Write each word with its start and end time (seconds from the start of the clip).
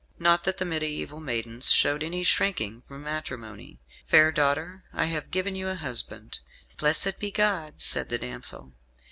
Not 0.17 0.45
that 0.45 0.57
the 0.57 0.65
mediæval 0.65 1.21
maidens 1.21 1.71
showed 1.71 2.01
any 2.01 2.23
shrinking 2.23 2.81
from 2.87 3.03
matrimony. 3.03 3.77
"Fair 4.07 4.31
daughter, 4.31 4.83
I 4.91 5.05
have 5.05 5.29
given 5.29 5.53
you 5.55 5.67
a 5.67 5.75
husband." 5.75 6.39
"Blessed 6.77 7.19
be 7.19 7.29
God," 7.29 7.79
said 7.79 8.09
the 8.09 8.17
damsel. 8.17 8.73